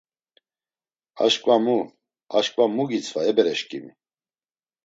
[1.23, 1.77] Aşǩva mu;
[2.37, 3.91] aşǩva mu gitzva e bereşǩimi?